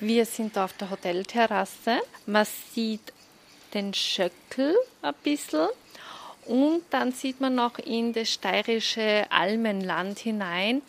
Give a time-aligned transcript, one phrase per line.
[0.00, 1.98] Wir sind auf der Hotelterrasse.
[2.26, 3.12] Man sieht
[3.74, 5.68] den Schöckel ein bisschen
[6.46, 10.82] und dann sieht man noch in das steirische Almenland hinein.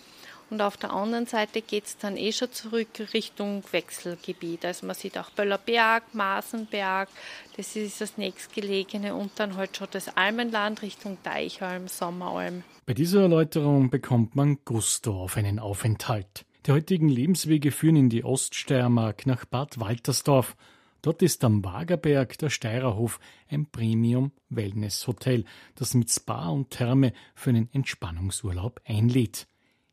[0.52, 4.66] Und auf der anderen Seite geht es dann eh schon zurück Richtung Wechselgebiet.
[4.66, 7.10] Also man sieht auch Böllerberg, Maßenberg,
[7.58, 12.64] das ist das nächstgelegene und dann halt schon das Almenland Richtung Deichalm, Sommeralm.
[12.86, 16.46] Bei dieser Erläuterung bekommt man Gusto auf einen Aufenthalt.
[16.66, 20.58] Die heutigen Lebenswege führen in die Oststeiermark nach Bad Waltersdorf.
[21.02, 27.70] Dort ist am Wagerberg der Steirerhof ein Premium-Wellness-Hotel, das mit Spa und Therme für einen
[27.72, 29.48] Entspannungsurlaub einlädt.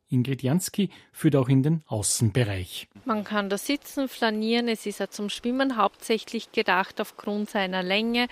[0.09, 2.89] Ingrid Jansky führt auch in den Außenbereich.
[3.05, 4.67] Man kann da sitzen, flanieren.
[4.67, 8.27] Es ist ja zum Schwimmen hauptsächlich gedacht aufgrund seiner Länge,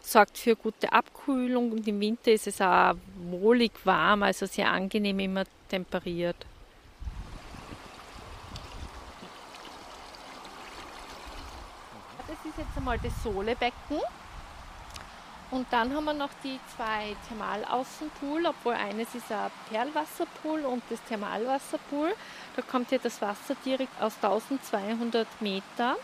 [0.00, 2.94] sorgt für gute Abkühlung und im Winter ist es auch
[3.30, 6.46] wohlig warm, also sehr angenehm immer temperiert.
[12.30, 14.00] Das ist jetzt einmal das Sohlebecken.
[15.50, 21.02] Und dann haben wir noch die zwei Thermalaußenpool, obwohl eines ist ein Perlwasserpool und das
[21.04, 22.14] Thermalwasserpool.
[22.54, 25.96] Da kommt ja das Wasser direkt aus 1200 Meter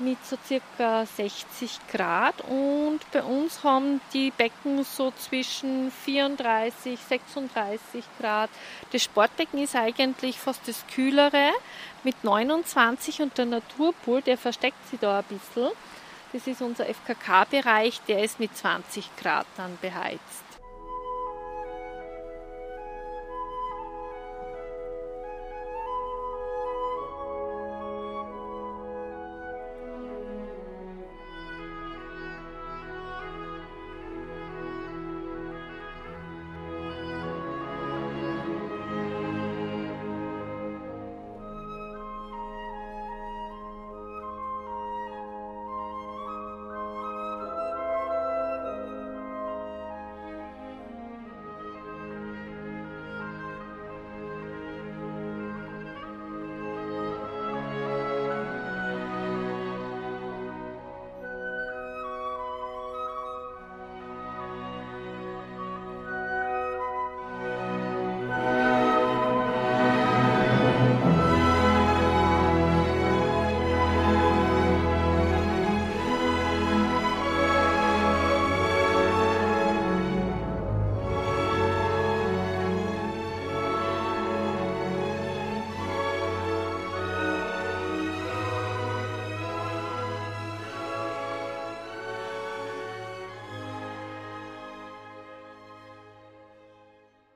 [0.00, 8.04] mit so circa 60 Grad und bei uns haben die Becken so zwischen 34, 36
[8.20, 8.50] Grad.
[8.92, 11.50] Das Sportbecken ist eigentlich fast das kühlere
[12.04, 15.68] mit 29 und der Naturpool, der versteckt sich da ein bisschen.
[16.32, 20.47] Das ist unser FKK-Bereich, der ist mit 20 Grad dann beheizt.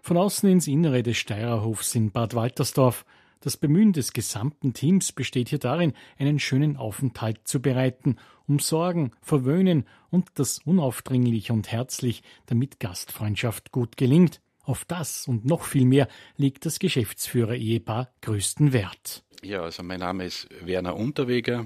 [0.04, 3.04] Von außen ins Innere des Steirerhofs in Bad Waltersdorf.
[3.38, 8.16] Das Bemühen des gesamten Teams besteht hier darin, einen schönen Aufenthalt zu bereiten,
[8.48, 14.40] umsorgen, verwöhnen und das unaufdringlich und herzlich, damit Gastfreundschaft gut gelingt.
[14.64, 19.22] Auf das und noch viel mehr legt das Geschäftsführer-Ehepaar größten Wert.
[19.44, 21.62] Ja, also mein Name ist Werner Unterweger.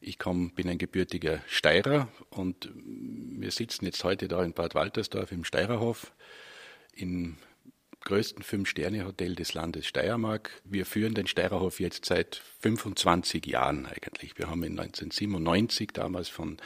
[0.00, 5.32] Ich komm, bin ein gebürtiger Steirer und wir sitzen jetzt heute da in Bad Waltersdorf
[5.32, 6.14] im Steirerhof
[6.94, 7.36] in
[8.00, 10.50] größten Fünf-Sterne-Hotel des Landes Steiermark.
[10.64, 14.38] Wir führen den Steirerhof jetzt seit 25 Jahren eigentlich.
[14.38, 16.58] Wir haben ihn 1997 damals von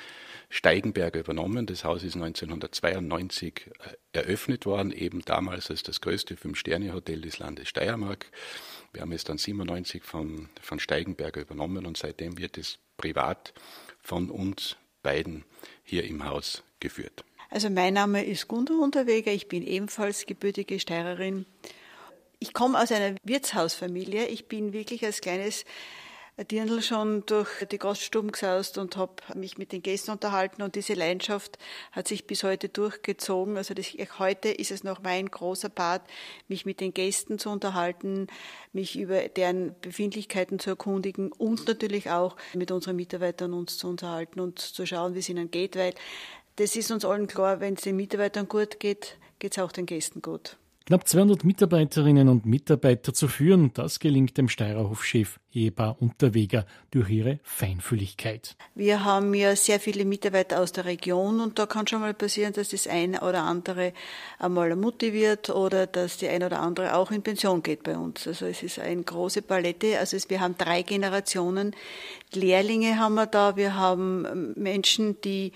[0.48, 1.66] Steigenberger übernommen.
[1.66, 3.70] Das Haus ist 1992
[4.12, 8.26] äh, eröffnet worden, eben damals als das größte Fünf-Sterne-Hotel des Landes Steiermark.
[8.92, 13.54] Wir haben es dann 97 von, von Steigenberger übernommen und seitdem wird es privat
[14.00, 15.44] von uns beiden
[15.82, 17.24] hier im Haus geführt.
[17.52, 21.44] Also mein Name ist Gunda Unterweger, ich bin ebenfalls gebürtige Steirerin.
[22.38, 24.24] Ich komme aus einer Wirtshausfamilie.
[24.28, 25.66] Ich bin wirklich als kleines
[26.50, 30.94] Dirndl schon durch die Gaststuben gesaust und habe mich mit den Gästen unterhalten und diese
[30.94, 31.58] Leidenschaft
[31.92, 33.58] hat sich bis heute durchgezogen.
[33.58, 33.88] Also das,
[34.18, 36.08] heute ist es noch mein großer Part,
[36.48, 38.28] mich mit den Gästen zu unterhalten,
[38.72, 44.40] mich über deren Befindlichkeiten zu erkundigen und natürlich auch mit unseren Mitarbeitern uns zu unterhalten
[44.40, 45.92] und zu schauen, wie es ihnen geht, weil
[46.56, 49.86] das ist uns allen klar, wenn es den Mitarbeitern gut geht, geht es auch den
[49.86, 50.56] Gästen gut.
[50.86, 57.38] Knapp 200 Mitarbeiterinnen und Mitarbeiter zu führen, das gelingt dem Steirerhof-Chef Ehepaar Unterweger durch ihre
[57.42, 58.56] Feinfühligkeit.
[58.74, 62.52] Wir haben ja sehr viele Mitarbeiter aus der Region und da kann schon mal passieren,
[62.52, 63.92] dass das eine oder andere
[64.38, 68.26] einmal motiviert oder dass die eine oder andere auch in Pension geht bei uns.
[68.26, 69.98] Also es ist eine große Palette.
[69.98, 71.74] Also wir haben drei Generationen.
[72.32, 75.52] Lehrlinge haben wir da, wir haben Menschen, die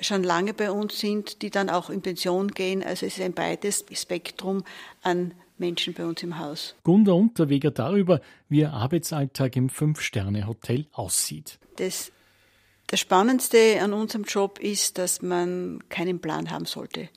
[0.00, 2.82] schon lange bei uns sind, die dann auch in Pension gehen.
[2.82, 4.64] Also es ist ein breites Spektrum
[5.02, 6.74] an Menschen bei uns im Haus.
[6.82, 11.58] Gunda Unterweger darüber, wie ihr Arbeitsalltag im Fünf-Sterne-Hotel aussieht.
[11.76, 12.10] Das,
[12.88, 17.08] das Spannendste an unserem Job ist, dass man keinen Plan haben sollte.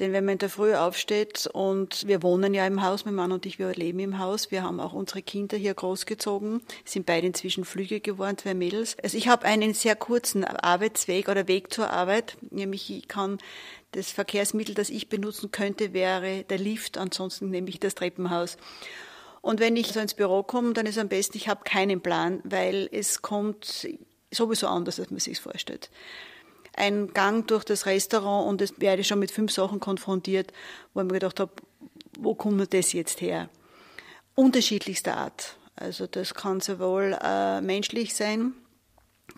[0.00, 3.32] Denn wenn man in der Früh aufsteht und wir wohnen ja im Haus, mein Mann
[3.32, 7.26] und ich, wir leben im Haus, wir haben auch unsere Kinder hier großgezogen, sind beide
[7.26, 8.96] inzwischen Flüge geworden, zwei Mädels.
[9.02, 13.36] Also ich habe einen sehr kurzen Arbeitsweg oder Weg zur Arbeit, nämlich ich kann
[13.92, 18.56] das Verkehrsmittel, das ich benutzen könnte, wäre der Lift, ansonsten nehme ich das Treppenhaus.
[19.42, 22.40] Und wenn ich so ins Büro komme, dann ist am besten, ich habe keinen Plan,
[22.44, 23.86] weil es kommt
[24.30, 25.90] sowieso anders, als man sich vorstellt
[26.74, 30.52] ein Gang durch das Restaurant und es werde schon mit fünf Sachen konfrontiert,
[30.94, 31.52] wo ich mir gedacht habe,
[32.18, 33.48] wo kommt das jetzt her?
[34.34, 35.56] Unterschiedlichster Art.
[35.76, 38.52] Also das kann sowohl äh, menschlich sein,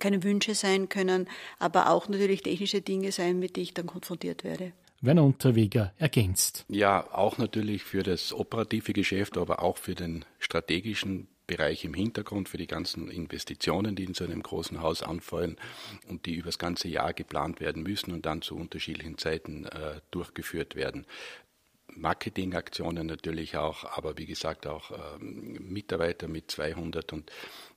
[0.01, 4.43] keine Wünsche sein können, aber auch natürlich technische Dinge sein, mit denen ich dann konfrontiert
[4.43, 4.73] werde.
[5.01, 6.65] Werner Unterweger ergänzt.
[6.69, 12.49] Ja, auch natürlich für das operative Geschäft, aber auch für den strategischen Bereich im Hintergrund
[12.49, 15.57] für die ganzen Investitionen, die in so einem großen Haus anfallen
[16.09, 20.01] und die über das ganze Jahr geplant werden müssen und dann zu unterschiedlichen Zeiten äh,
[20.11, 21.07] durchgeführt werden.
[21.95, 27.31] Marketingaktionen natürlich auch, aber wie gesagt auch ähm, Mitarbeiter mit 200 und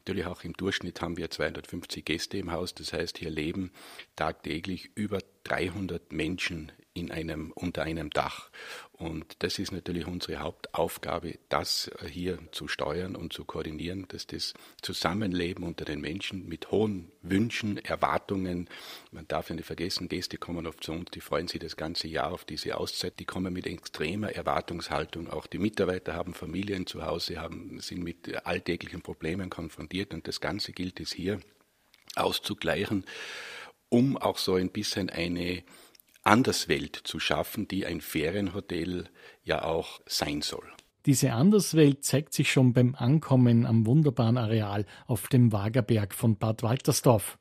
[0.06, 2.76] natürlich auch im Durchschnitt haben wir 250 Gäste im Haus.
[2.76, 3.72] Das heißt, hier leben
[4.16, 8.50] tagtäglich über 300 Menschen in einem, unter einem Dach.
[8.94, 14.54] Und das ist natürlich unsere Hauptaufgabe, das hier zu steuern und zu koordinieren, dass das
[14.82, 18.70] Zusammenleben unter den Menschen mit hohen Wünschen, Erwartungen,
[19.12, 22.08] man darf ja nicht vergessen, Gäste kommen oft zu uns, die freuen sich das ganze
[22.08, 25.30] Jahr auf diese Auszeit, die kommen mit extremer Erwartungshaltung.
[25.30, 30.42] Auch die Mitarbeiter haben Familien zu Hause, haben, sind mit alltäglichen Problemen konfrontiert und das
[30.42, 31.40] Ganze gilt es hier
[32.16, 33.06] auszugleichen,
[33.90, 35.64] um auch so ein bisschen eine
[36.24, 39.10] Anderswelt zu schaffen, die ein Ferienhotel
[39.44, 40.66] ja auch sein soll.
[41.06, 46.64] Diese Anderswelt zeigt sich schon beim Ankommen am wunderbaren Areal auf dem Wagerberg von Bad
[46.64, 47.38] Waltersdorf.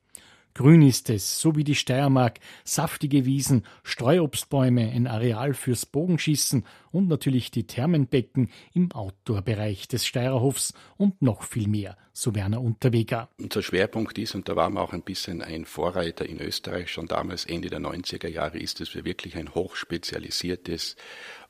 [0.57, 7.09] Grün ist es, so wie die Steiermark, saftige Wiesen, Streuobstbäume, ein Areal fürs Bogenschießen und
[7.09, 13.31] natürlich die Thermenbecken im Outdoor-Bereich des Steirerhofs und noch viel mehr, so Werner Unterweger.
[13.41, 17.09] Unser Schwerpunkt ist, und da waren wir auch ein bisschen ein Vorreiter in Österreich, schon
[17.09, 20.95] damals Ende der 90er Jahre, ist, dass wir wirklich ein hochspezialisiertes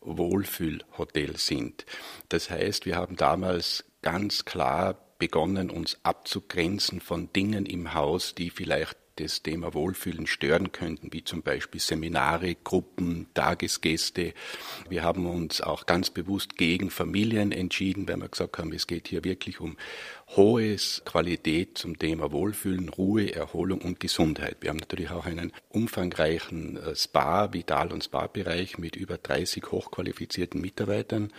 [0.00, 1.84] Wohlfühlhotel sind.
[2.30, 8.50] Das heißt, wir haben damals ganz klar begonnen, uns abzugrenzen von Dingen im Haus, die
[8.50, 14.34] vielleicht das Thema Wohlfühlen stören könnten, wie zum Beispiel Seminare, Gruppen, Tagesgäste.
[14.90, 19.08] Wir haben uns auch ganz bewusst gegen Familien entschieden, weil wir gesagt haben, es geht
[19.08, 19.78] hier wirklich um
[20.36, 24.56] hohes Qualität zum Thema Wohlfühlen, Ruhe, Erholung und Gesundheit.
[24.60, 30.60] Wir haben natürlich auch einen umfangreichen äh, Spa, Vital- und Spa-Bereich mit über 30 hochqualifizierten
[30.60, 31.32] Mitarbeitern,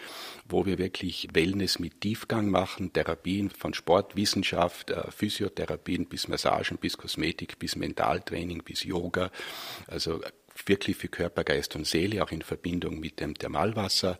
[0.48, 6.98] wo wir wirklich Wellness mit Tiefgang machen, Therapien von Sportwissenschaft, äh, Physiotherapien bis Massagen, bis
[6.98, 9.32] Kosmetik, bis Mentaltraining, bis Yoga.
[9.88, 10.22] Also
[10.66, 14.18] wirklich für Körper, Geist und Seele, auch in Verbindung mit dem Thermalwasser.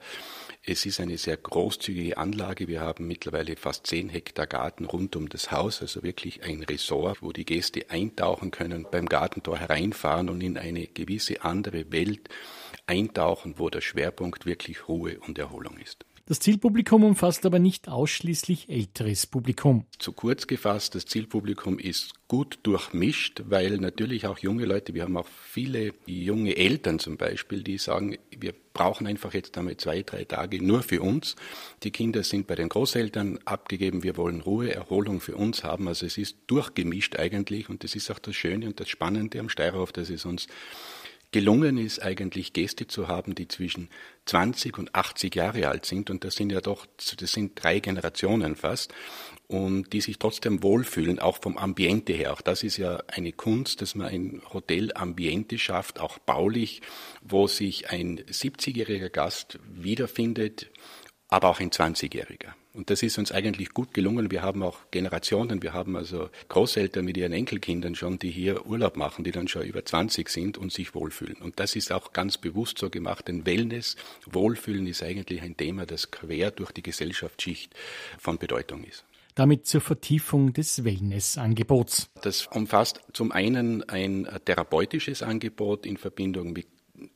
[0.68, 2.68] Es ist eine sehr großzügige Anlage.
[2.68, 7.22] Wir haben mittlerweile fast zehn Hektar Garten rund um das Haus, also wirklich ein Resort,
[7.22, 12.30] wo die Gäste eintauchen können, beim Gartentor hereinfahren und in eine gewisse andere Welt
[12.88, 16.04] eintauchen, wo der Schwerpunkt wirklich Ruhe und Erholung ist.
[16.26, 19.86] Das Zielpublikum umfasst aber nicht ausschließlich älteres Publikum.
[20.00, 25.18] Zu kurz gefasst, das Zielpublikum ist gut durchmischt, weil natürlich auch junge Leute, wir haben
[25.18, 30.26] auch viele junge Eltern zum Beispiel, die sagen, wir brauchen einfach jetzt einmal zwei, drei
[30.26, 31.36] Tage nur für uns.
[31.82, 35.88] Die Kinder sind bei den Großeltern abgegeben, wir wollen Ruhe, Erholung für uns haben.
[35.88, 39.50] Also es ist durchgemischt eigentlich und das ist auch das Schöne und das Spannende am
[39.50, 40.48] Steirhof, dass es uns
[41.32, 43.90] gelungen ist, eigentlich Gäste zu haben, die zwischen
[44.26, 46.10] 20 und 80 Jahre alt sind.
[46.10, 48.94] Und das sind ja doch, das sind drei Generationen fast.
[49.48, 52.34] Und die sich trotzdem wohlfühlen, auch vom Ambiente her.
[52.34, 56.82] Auch das ist ja eine Kunst, dass man ein Hotelambiente schafft, auch baulich,
[57.22, 60.72] wo sich ein 70-jähriger Gast wiederfindet,
[61.28, 62.54] aber auch ein 20-jähriger.
[62.76, 64.32] Und das ist uns eigentlich gut gelungen.
[64.32, 68.98] Wir haben auch Generationen, wir haben also Großeltern mit ihren Enkelkindern schon, die hier Urlaub
[68.98, 71.38] machen, die dann schon über 20 sind und sich wohlfühlen.
[71.38, 75.86] Und das ist auch ganz bewusst so gemacht, denn Wellness, Wohlfühlen ist eigentlich ein Thema,
[75.86, 77.74] das quer durch die Gesellschaftsschicht
[78.18, 82.10] von Bedeutung ist damit zur Vertiefung des Wellnessangebots.
[82.22, 86.68] Das umfasst zum einen ein therapeutisches Angebot in Verbindung mit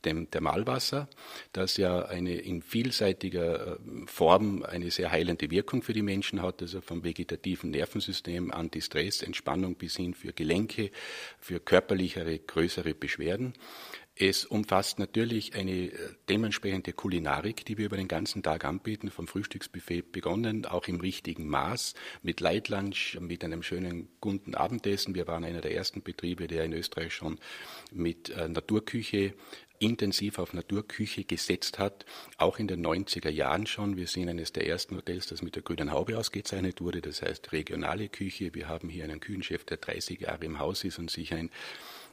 [0.04, 1.08] dem Thermalwasser,
[1.52, 6.62] das ja eine in vielseitiger äh, Form eine sehr heilende Wirkung für die Menschen hat,
[6.62, 10.90] also vom vegetativen Nervensystem, Antistress, Entspannung bis hin für Gelenke,
[11.38, 13.54] für körperlichere, größere Beschwerden.
[14.16, 15.92] Es umfasst natürlich eine äh,
[16.28, 21.48] dementsprechende Kulinarik, die wir über den ganzen Tag anbieten, vom Frühstücksbuffet begonnen, auch im richtigen
[21.48, 25.14] Maß, mit Light Lunch, mit einem schönen guten Abendessen.
[25.14, 27.38] Wir waren einer der ersten Betriebe, der in Österreich schon
[27.92, 29.34] mit äh, Naturküche
[29.80, 32.04] intensiv auf Naturküche gesetzt hat,
[32.36, 33.96] auch in den 90er Jahren schon.
[33.96, 37.50] Wir sind eines der ersten Hotels, das mit der grünen Haube ausgezeichnet wurde, das heißt
[37.52, 38.54] regionale Küche.
[38.54, 41.50] Wir haben hier einen Küchenchef, der 30 Jahre im Haus ist und sich ein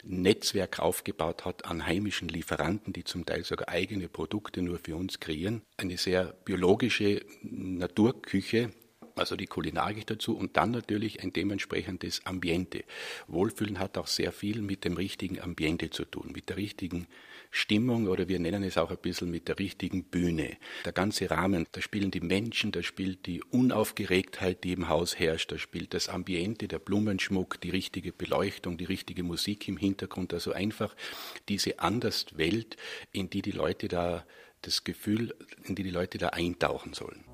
[0.04, 5.20] Netzwerk aufgebaut hat an heimischen Lieferanten, die zum Teil sogar eigene Produkte nur für uns
[5.20, 5.62] kreieren.
[5.76, 8.72] Eine sehr biologische Naturküche,
[9.16, 12.84] also die Kulinarik dazu und dann natürlich ein dementsprechendes Ambiente.
[13.28, 17.08] Wohlfühlen hat auch sehr viel mit dem richtigen Ambiente zu tun, mit der richtigen
[17.58, 20.58] Stimmung oder wir nennen es auch ein bisschen mit der richtigen Bühne.
[20.86, 25.52] Der ganze Rahmen, da spielen die Menschen, da spielt die Unaufgeregtheit, die im Haus herrscht,
[25.52, 30.52] da spielt das Ambiente, der Blumenschmuck, die richtige Beleuchtung, die richtige Musik im Hintergrund, also
[30.52, 30.96] einfach
[31.50, 32.78] diese Anderswelt,
[33.12, 34.26] in die die Leute da
[34.62, 37.27] das Gefühl, in die die Leute da eintauchen sollen.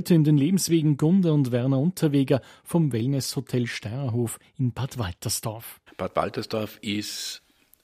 [0.00, 5.78] Heute in den Lebenswegen Gunda und Werner Unterweger vom Wellnesshotel Steierhof in Bad Waltersdorf.
[5.98, 7.42] Bad Waltersdorf ist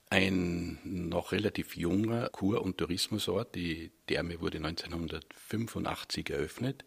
[0.09, 3.53] ein noch relativ junger Kur- und Tourismusort.
[3.53, 6.85] Die Therme wurde 1985 eröffnet.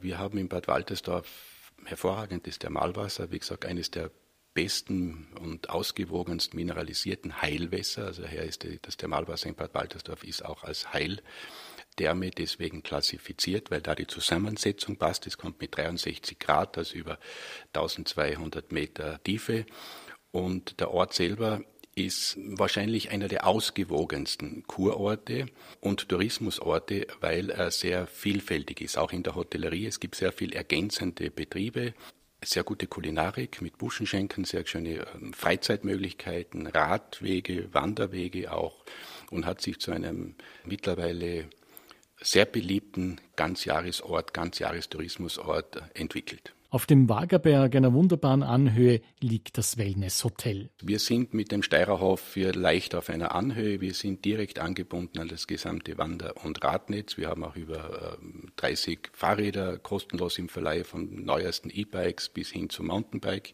[0.00, 4.10] Wir haben in Bad Waltersdorf hervorragendes Thermalwasser, wie gesagt, eines der
[4.52, 8.06] besten und ausgewogenst mineralisierten Heilwässer.
[8.06, 11.22] Also daher ist das Thermalwasser in Bad Waltersdorf ist auch als Heil
[11.96, 15.26] Therme deswegen klassifiziert, weil da die Zusammensetzung passt.
[15.26, 17.18] Es kommt mit 63 Grad, also über
[17.72, 19.66] 1200 Meter Tiefe.
[20.30, 21.62] Und der Ort selber
[21.96, 25.46] ist wahrscheinlich einer der ausgewogensten Kurorte
[25.80, 29.86] und Tourismusorte, weil er sehr vielfältig ist, auch in der Hotellerie.
[29.86, 31.94] Es gibt sehr viel ergänzende Betriebe,
[32.44, 38.84] sehr gute Kulinarik mit Buschenschenken, sehr schöne ähm, Freizeitmöglichkeiten, Radwege, Wanderwege auch
[39.30, 40.34] und hat sich zu einem
[40.66, 41.48] mittlerweile
[42.20, 46.55] sehr beliebten Ganzjahresort, Ganzjahrestourismusort entwickelt.
[46.68, 50.70] Auf dem Wagerberg, einer wunderbaren Anhöhe, liegt das Wellness-Hotel.
[50.82, 53.80] Wir sind mit dem Steirerhof hier leicht auf einer Anhöhe.
[53.80, 57.16] Wir sind direkt angebunden an das gesamte Wander- und Radnetz.
[57.16, 58.18] Wir haben auch über
[58.56, 63.52] 30 ähm, Fahrräder kostenlos im Verleih von neuesten E-Bikes bis hin zum Mountainbike.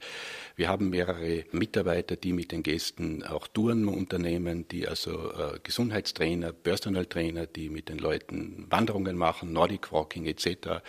[0.57, 6.53] Wir haben mehrere Mitarbeiter, die mit den Gästen auch Touren unternehmen, die also äh, Gesundheitstrainer,
[6.53, 10.81] Personal Trainer, die mit den Leuten Wanderungen machen, Nordic Walking etc.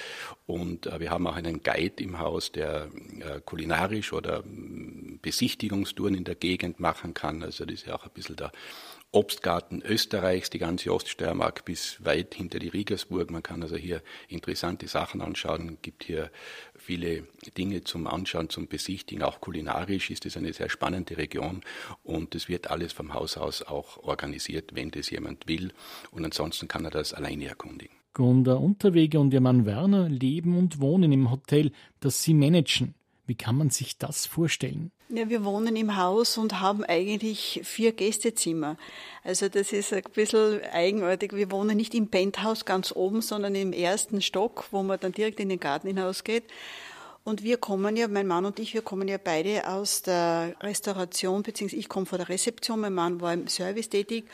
[0.46, 2.90] Und äh, wir haben auch einen Guide im Haus, der
[3.20, 7.44] äh, kulinarisch oder mm, Besichtigungstouren in der Gegend machen kann.
[7.44, 8.52] Also das ist ja auch ein bisschen der
[9.16, 13.30] Obstgarten Österreichs, die ganze Oststeiermark bis weit hinter die Riegersburg.
[13.30, 16.32] Man kann also hier interessante Sachen anschauen, gibt hier
[16.76, 19.22] viele Dinge zum Anschauen, zum Besichtigen.
[19.22, 21.62] Auch kulinarisch ist es eine sehr spannende Region
[22.04, 25.74] und es wird alles vom Haus aus auch organisiert, wenn das jemand will.
[26.10, 28.03] Und ansonsten kann er das alleine erkundigen.
[28.14, 32.94] Gunda Unterwege und ihr Mann Werner leben und wohnen im Hotel, das sie managen.
[33.26, 34.92] Wie kann man sich das vorstellen?
[35.10, 38.78] Ja, wir wohnen im Haus und haben eigentlich vier Gästezimmer.
[39.24, 41.34] Also das ist ein bisschen eigenartig.
[41.34, 45.40] Wir wohnen nicht im Penthouse ganz oben, sondern im ersten Stock, wo man dann direkt
[45.40, 46.44] in den Garten hinausgeht.
[47.24, 51.42] Und wir kommen ja, mein Mann und ich, wir kommen ja beide aus der Restauration,
[51.42, 54.26] beziehungsweise ich komme von der Rezeption, mein Mann war im Service tätig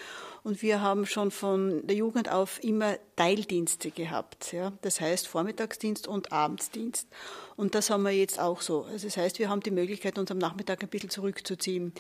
[0.44, 4.54] und wir haben schon von der Jugend auf immer Teildienste gehabt.
[4.54, 4.74] Ja?
[4.82, 7.08] Das heißt Vormittagsdienst und Abendsdienst.
[7.60, 8.86] Und das haben wir jetzt auch so.
[8.86, 11.92] Also das heißt, wir haben die Möglichkeit, uns am Nachmittag ein bisschen zurückzuziehen.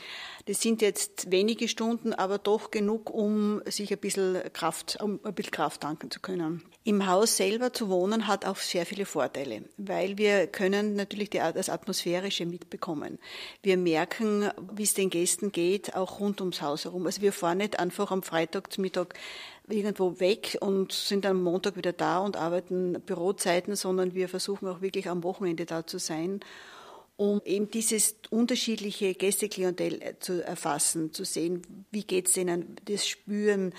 [0.45, 5.33] Das sind jetzt wenige Stunden, aber doch genug, um sich ein bisschen Kraft, um ein
[5.33, 6.63] bisschen Kraft tanken zu können.
[6.85, 11.67] Im Haus selber zu wohnen hat auch sehr viele Vorteile, weil wir können natürlich das
[11.67, 13.19] Atmosphärische mitbekommen.
[13.61, 17.05] Wir merken, wie es den Gästen geht, auch rund ums Haus herum.
[17.05, 19.13] Also wir fahren nicht einfach am Freitag zum Mittag
[19.69, 24.81] irgendwo weg und sind am Montag wieder da und arbeiten Bürozeiten, sondern wir versuchen auch
[24.81, 26.41] wirklich am Wochenende da zu sein
[27.19, 33.05] um eben dieses unterschiedliche Gästeklientel äh, zu erfassen, zu sehen, wie geht es denen, das
[33.05, 33.73] Spüren,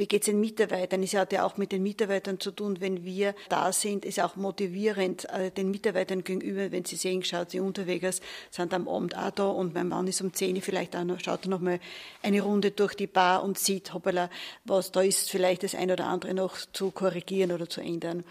[0.00, 1.02] wie geht es den Mitarbeitern.
[1.02, 4.34] Es hat ja auch mit den Mitarbeitern zu tun, wenn wir da sind, ist auch
[4.34, 9.30] motivierend äh, den Mitarbeitern gegenüber, wenn sie sehen, schaut, sie unterwegs sind am Abend auch
[9.30, 11.78] da und mein Mann ist um 10 Uhr vielleicht auch noch, schaut noch mal
[12.22, 14.30] eine Runde durch die Bar und sieht, hoppala,
[14.64, 18.24] was da ist, vielleicht das ein oder andere noch zu korrigieren oder zu ändern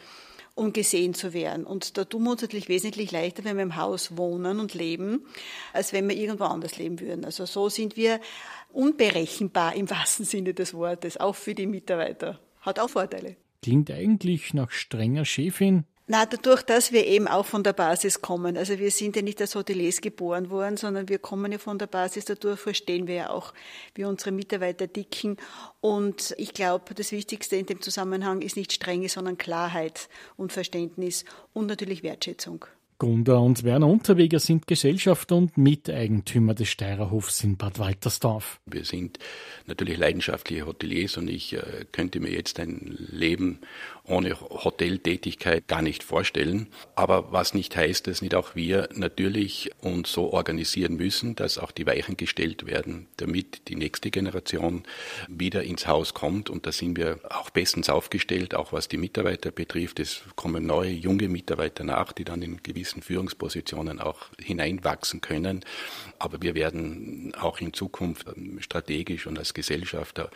[0.56, 1.64] um gesehen zu werden.
[1.64, 5.26] Und da tun wir uns natürlich wesentlich leichter, wenn wir im Haus wohnen und leben,
[5.72, 7.24] als wenn wir irgendwo anders leben würden.
[7.24, 8.20] Also so sind wir
[8.70, 12.40] unberechenbar im wahrsten Sinne des Wortes, auch für die Mitarbeiter.
[12.62, 13.36] Hat auch Vorteile.
[13.62, 18.58] Klingt eigentlich nach strenger Chefin, na, dadurch, dass wir eben auch von der Basis kommen.
[18.58, 21.86] Also wir sind ja nicht als Hoteliers geboren worden, sondern wir kommen ja von der
[21.86, 22.26] Basis.
[22.26, 23.54] Dadurch verstehen wir ja auch,
[23.94, 25.38] wie unsere Mitarbeiter dicken.
[25.82, 31.26] Und ich glaube, das Wichtigste in dem Zusammenhang ist nicht Strenge, sondern Klarheit und Verständnis
[31.54, 32.66] und natürlich Wertschätzung.
[33.00, 38.60] Gunda und Werner Unterweger sind Gesellschafter und Miteigentümer des Steirerhofs in Bad Waltersdorf.
[38.66, 39.20] Wir sind
[39.68, 43.60] natürlich leidenschaftliche Hoteliers und ich äh, könnte mir jetzt ein Leben
[44.10, 46.68] ohne Hoteltätigkeit gar nicht vorstellen.
[46.96, 51.72] Aber was nicht heißt, dass nicht auch wir natürlich uns so organisieren müssen, dass auch
[51.72, 54.84] die Weichen gestellt werden, damit die nächste Generation
[55.28, 56.50] wieder ins Haus kommt.
[56.50, 60.00] Und da sind wir auch bestens aufgestellt, auch was die Mitarbeiter betrifft.
[60.00, 65.64] Es kommen neue, junge Mitarbeiter nach, die dann in gewissen Führungspositionen auch hineinwachsen können.
[66.18, 68.28] Aber wir werden auch in Zukunft
[68.60, 70.30] strategisch und als Gesellschafter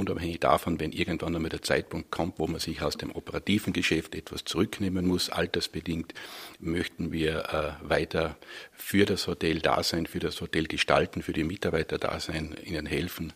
[0.00, 4.14] unabhängig davon, wenn irgendwann einmal der Zeitpunkt kommt, wo man sich aus dem operativen Geschäft
[4.14, 6.14] etwas zurücknehmen muss, altersbedingt,
[6.58, 8.36] möchten wir äh, weiter
[8.72, 12.86] für das Hotel da sein, für das Hotel gestalten, für die Mitarbeiter da sein, ihnen
[12.86, 13.32] helfen,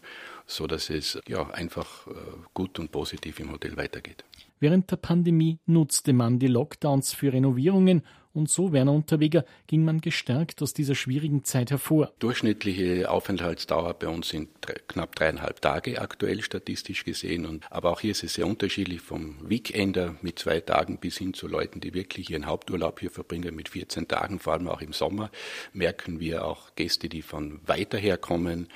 [0.46, 2.10] so dass es ja einfach äh,
[2.52, 4.24] gut und positiv im Hotel weitergeht.
[4.60, 8.02] Während der Pandemie nutzte man die Lockdowns für Renovierungen
[8.34, 12.12] und so, Werner Unterweger, ging man gestärkt aus dieser schwierigen Zeit hervor.
[12.18, 14.48] Durchschnittliche Aufenthaltsdauer bei uns sind
[14.88, 17.46] knapp dreieinhalb Tage aktuell statistisch gesehen.
[17.46, 21.34] Und, aber auch hier ist es sehr unterschiedlich vom Weekender mit zwei Tagen bis hin
[21.34, 24.92] zu Leuten, die wirklich ihren Haupturlaub hier verbringen mit 14 Tagen, vor allem auch im
[24.92, 25.30] Sommer,
[25.72, 28.68] merken wir auch Gäste, die von weiter her kommen,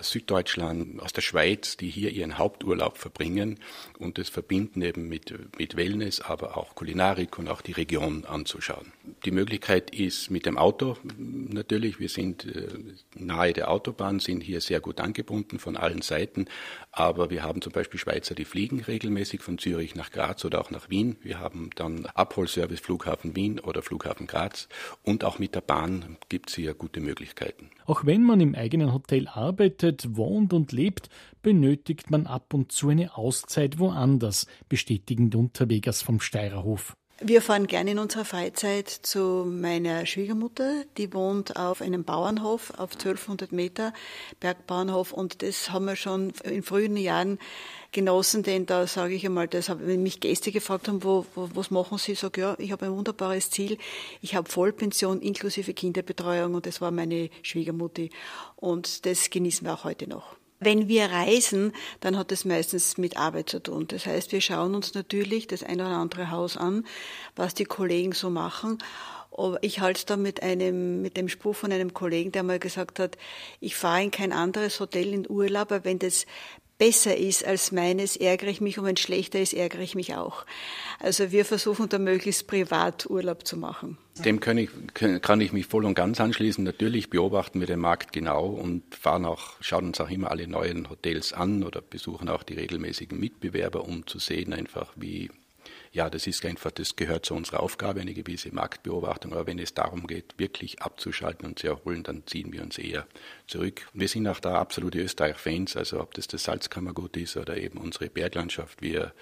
[0.00, 3.60] Süddeutschland, aus der Schweiz, die hier ihren Haupturlaub verbringen
[3.98, 8.92] und das verbinden eben mit, mit Wellness, aber auch Kulinarik und auch die Region anzuschauen.
[9.24, 12.00] Die Möglichkeit ist mit dem Auto natürlich.
[12.00, 12.68] Wir sind äh,
[13.14, 16.46] nahe der Autobahn, sind hier sehr gut angebunden von allen Seiten.
[16.98, 20.72] Aber wir haben zum Beispiel Schweizer, die fliegen regelmäßig von Zürich nach Graz oder auch
[20.72, 21.14] nach Wien.
[21.22, 24.68] Wir haben dann Abholservice Flughafen Wien oder Flughafen Graz.
[25.04, 27.70] Und auch mit der Bahn gibt es hier gute Möglichkeiten.
[27.86, 31.08] Auch wenn man im eigenen Hotel arbeitet, wohnt und lebt,
[31.40, 36.96] benötigt man ab und zu eine Auszeit woanders, bestätigen die Unterwegers vom Steirerhof.
[37.20, 42.92] Wir fahren gerne in unserer Freizeit zu meiner Schwiegermutter, die wohnt auf einem Bauernhof auf
[42.92, 43.92] 1200 Meter,
[44.38, 47.40] Bergbauernhof, und das haben wir schon in frühen Jahren
[47.90, 51.72] genossen, denn da sage ich einmal, das, wenn mich Gäste gefragt haben, wo, wo, was
[51.72, 53.78] machen Sie, sage ja, ich habe ein wunderbares Ziel,
[54.22, 58.10] ich habe Vollpension inklusive Kinderbetreuung und das war meine Schwiegermutti.
[58.54, 60.37] Und das genießen wir auch heute noch.
[60.60, 63.86] Wenn wir reisen, dann hat es meistens mit Arbeit zu tun.
[63.86, 66.84] Das heißt, wir schauen uns natürlich das ein oder andere Haus an,
[67.36, 68.78] was die Kollegen so machen.
[69.60, 73.16] Ich halte da mit einem, mit dem Spruch von einem Kollegen, der mal gesagt hat,
[73.60, 76.26] ich fahre in kein anderes Hotel in Urlaub, aber wenn das
[76.78, 80.14] besser ist als meines, ärgere ich mich und wenn es schlechter ist, ärgere ich mich
[80.14, 80.46] auch.
[81.00, 83.98] Also wir versuchen da möglichst privat Urlaub zu machen.
[84.24, 86.64] Dem kann ich, kann ich mich voll und ganz anschließen.
[86.64, 90.88] Natürlich beobachten wir den Markt genau und fahren auch, schauen uns auch immer alle neuen
[90.88, 95.30] Hotels an oder besuchen auch die regelmäßigen Mitbewerber, um zu sehen einfach, wie
[95.92, 99.32] ja, das ist einfach, das gehört zu unserer Aufgabe, eine gewisse Marktbeobachtung.
[99.32, 103.06] Aber wenn es darum geht, wirklich abzuschalten und zu erholen, dann ziehen wir uns eher
[103.46, 103.86] zurück.
[103.92, 108.08] Wir sind auch da absolute Österreich-Fans, also ob das das Salzkammergut ist oder eben unsere
[108.08, 108.82] Berglandschaft.
[108.82, 109.12] Wir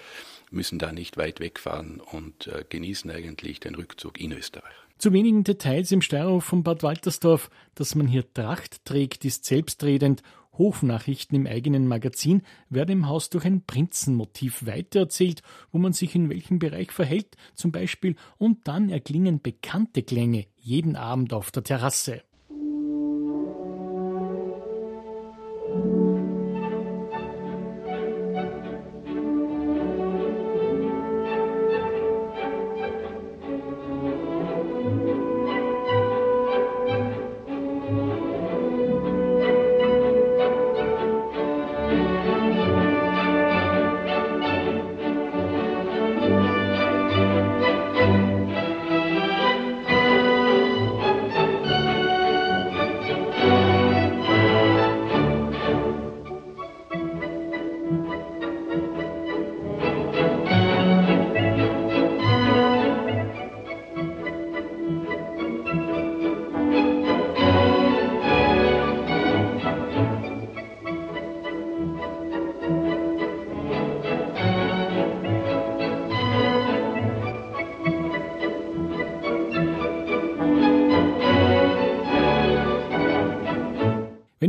[0.51, 4.73] müssen da nicht weit wegfahren und äh, genießen eigentlich den Rückzug in Österreich.
[4.97, 7.51] Zu wenigen Details im Steirhof von Bad Waltersdorf.
[7.75, 10.23] Dass man hier Tracht trägt, ist selbstredend.
[10.57, 15.41] Hofnachrichten im eigenen Magazin werden im Haus durch ein Prinzenmotiv weitererzählt,
[15.71, 20.95] wo man sich in welchem Bereich verhält, zum Beispiel, und dann erklingen bekannte Klänge jeden
[20.95, 22.21] Abend auf der Terrasse.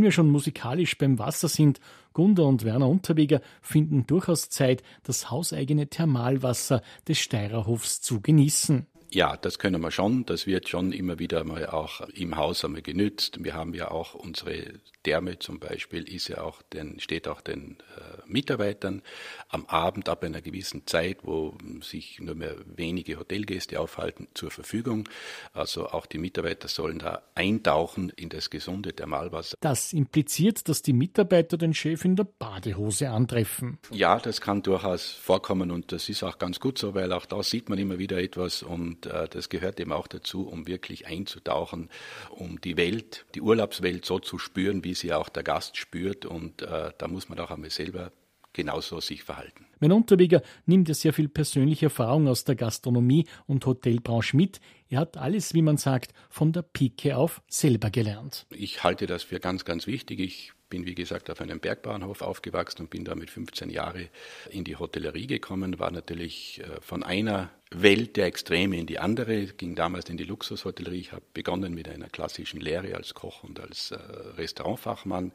[0.08, 1.80] Wir schon musikalisch beim Wasser sind,
[2.14, 8.86] Gunda und Werner Unterweger finden durchaus Zeit, das hauseigene Thermalwasser des Steirerhofs zu genießen.
[9.10, 10.26] Ja, das können wir schon.
[10.26, 13.42] Das wird schon immer wieder mal auch im Haus einmal genützt.
[13.42, 17.78] Wir haben ja auch unsere Therme zum Beispiel, ist ja auch den, steht auch den
[17.96, 19.02] äh, Mitarbeitern
[19.48, 25.08] am Abend ab einer gewissen Zeit, wo sich nur mehr wenige Hotelgäste aufhalten, zur Verfügung.
[25.54, 29.56] Also auch die Mitarbeiter sollen da eintauchen in das gesunde Thermalwasser.
[29.60, 33.78] Das impliziert, dass die Mitarbeiter den Chef in der Badehose antreffen.
[33.90, 37.42] Ja, das kann durchaus vorkommen und das ist auch ganz gut so, weil auch da
[37.42, 41.06] sieht man immer wieder etwas und und äh, das gehört eben auch dazu, um wirklich
[41.06, 41.88] einzutauchen,
[42.30, 46.26] um die Welt, die Urlaubswelt so zu spüren, wie sie auch der Gast spürt.
[46.26, 48.12] Und äh, da muss man auch einmal selber
[48.52, 49.66] genauso sich verhalten.
[49.78, 54.60] Mein Unterweger nimmt ja sehr viel persönliche Erfahrung aus der Gastronomie und Hotelbranche mit.
[54.88, 58.46] Er hat alles, wie man sagt, von der Pike auf selber gelernt.
[58.50, 60.18] Ich halte das für ganz, ganz wichtig.
[60.18, 64.08] Ich bin, wie gesagt, auf einem Bergbahnhof aufgewachsen und bin da mit 15 Jahren
[64.50, 69.46] in die Hotellerie gekommen, war natürlich äh, von einer Welt der Extreme in die andere,
[69.46, 71.00] ging damals in die Luxushotellerie.
[71.00, 73.96] Ich habe begonnen mit einer klassischen Lehre als Koch und als äh,
[74.36, 75.32] Restaurantfachmann,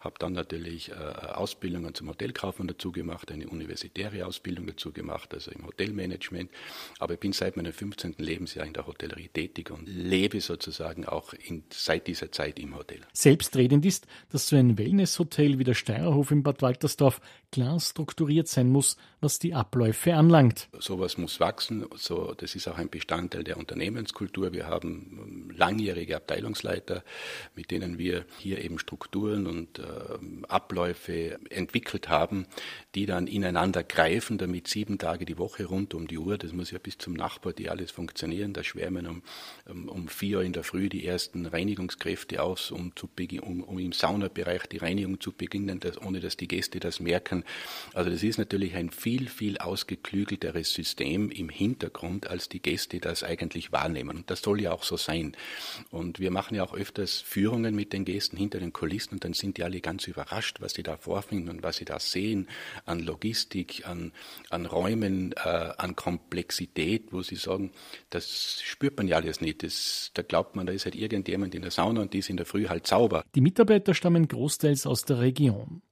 [0.00, 5.50] habe dann natürlich äh, Ausbildungen zum Hotelkaufmann dazu gemacht, eine universitäre Ausbildung dazu gemacht, also
[5.50, 6.50] im Hotelmanagement.
[6.98, 8.16] Aber ich bin seit meinem 15.
[8.18, 13.00] Lebensjahr in der Hotellerie tätig und lebe sozusagen auch in, seit dieser Zeit im Hotel.
[13.12, 17.20] Selbstredend ist, dass so ein Wellnesshotel wie der Steirerhof in Bad Waltersdorf
[17.54, 20.68] klar strukturiert sein muss, was die Abläufe anlangt.
[20.80, 21.86] Sowas muss wachsen.
[21.94, 24.52] So, das ist auch ein Bestandteil der Unternehmenskultur.
[24.52, 27.04] Wir haben langjährige Abteilungsleiter,
[27.54, 29.82] mit denen wir hier eben Strukturen und äh,
[30.48, 32.46] Abläufe entwickelt haben,
[32.96, 36.72] die dann ineinander greifen, damit sieben Tage die Woche rund um die Uhr, das muss
[36.72, 39.22] ja bis zum Nachbar, die alles funktionieren, da schwärmen um,
[39.70, 43.08] um, um vier Uhr in der Früh die ersten Reinigungskräfte aus, um, zu,
[43.42, 47.43] um, um im Saunabereich die Reinigung zu beginnen, dass, ohne dass die Gäste das merken.
[47.92, 53.22] Also das ist natürlich ein viel, viel ausgeklügelteres System im Hintergrund, als die Gäste das
[53.22, 54.16] eigentlich wahrnehmen.
[54.16, 55.36] Und das soll ja auch so sein.
[55.90, 59.32] Und wir machen ja auch öfters Führungen mit den Gästen hinter den Kulissen und dann
[59.32, 62.48] sind die alle ganz überrascht, was sie da vorfinden und was sie da sehen
[62.84, 64.12] an Logistik, an,
[64.50, 67.72] an Räumen, äh, an Komplexität, wo sie sagen,
[68.10, 69.62] das spürt man ja alles nicht.
[69.62, 72.36] Das, da glaubt man, da ist halt irgendjemand in der Sauna und die ist in
[72.36, 73.24] der Früh halt sauber.
[73.34, 75.82] Die Mitarbeiter stammen großteils aus der Region.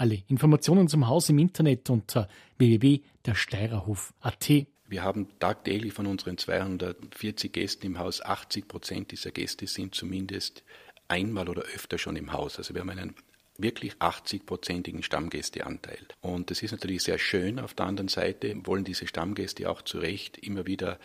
[0.00, 4.48] Alle Informationen zum Haus im Internet unter www.dersteirerhof.at.
[4.86, 10.62] Wir haben tagtäglich von unseren 240 Gästen im Haus 80 Prozent dieser Gäste sind zumindest
[11.08, 12.58] einmal oder öfter schon im Haus.
[12.58, 13.16] Also wir haben einen
[13.56, 16.06] wirklich 80-prozentigen Stammgästeanteil.
[16.20, 17.58] Und das ist natürlich sehr schön.
[17.58, 21.00] Auf der anderen Seite wollen diese Stammgäste auch zu Recht immer wieder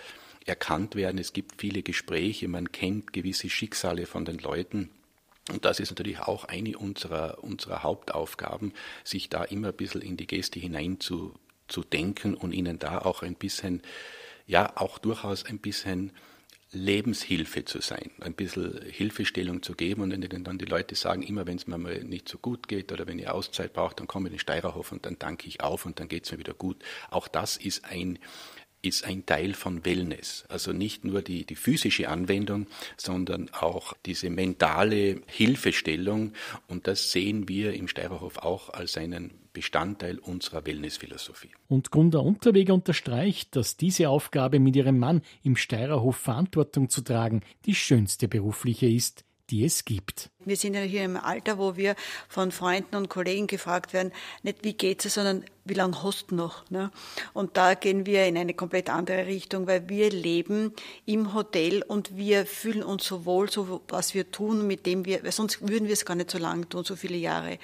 [0.46, 1.18] erkannt werden.
[1.18, 4.92] Es gibt viele Gespräche, man kennt gewisse Schicksale von den Leuten.
[5.52, 10.16] Und das ist natürlich auch eine unserer, unserer Hauptaufgaben, sich da immer ein bisschen in
[10.16, 11.34] die Gäste hinein zu,
[11.68, 13.82] zu denken und ihnen da auch ein bisschen,
[14.48, 16.12] ja, auch durchaus ein bisschen
[16.74, 21.46] Lebenshilfe zu sein, ein bisschen Hilfestellung zu geben und wenn dann die Leute sagen, immer
[21.46, 24.28] wenn es mir mal nicht so gut geht oder wenn ihr Auszeit braucht, dann komme
[24.28, 26.56] ich in den Steirerhof und dann danke ich auf und dann geht es mir wieder
[26.56, 26.84] gut.
[27.12, 28.18] Auch das ist ein
[28.84, 30.46] ist ein Teil von Wellness.
[30.50, 32.68] Also nicht nur die, die physische Anwendung,
[32.98, 36.34] sondern auch diese mentale Hilfestellung.
[36.68, 41.52] Und das sehen wir im Steirerhof auch als einen Bestandteil unserer Wellnessphilosophie.
[41.70, 47.42] Und Gunda Unterweger unterstreicht, dass diese Aufgabe mit ihrem Mann im Steirerhof Verantwortung zu tragen
[47.66, 50.32] die schönste berufliche ist, die es gibt.
[50.46, 51.96] Wir sind ja hier im Alter, wo wir
[52.28, 54.12] von Freunden und Kollegen gefragt werden,
[54.42, 56.68] nicht wie geht's es, sondern wie lange hast du noch?
[56.72, 56.90] Ne?
[57.34, 60.74] Und da gehen wir in eine komplett andere Richtung, weil wir leben
[61.06, 65.22] im Hotel und wir fühlen uns so wohl, so was wir tun, mit dem wir,
[65.32, 67.60] sonst würden wir es gar nicht so lange tun, so viele Jahre.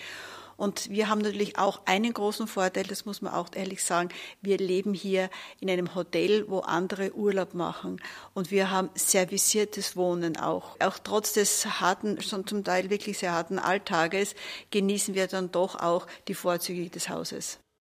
[0.59, 4.09] Und wir haben natürlich auch einen großen Vorteil, das muss man auch ehrlich sagen.
[4.41, 5.29] Wir leben hier
[5.61, 8.01] in einem Hotel, wo andere Urlaub machen.
[8.33, 10.75] Und wir haben servisiertes Wohnen auch.
[10.81, 14.35] Auch trotz des harten, schon zum Teil wirklich sehr harten Alltages
[14.69, 17.59] genießen wir dann doch auch die Vorzüge des Hauses.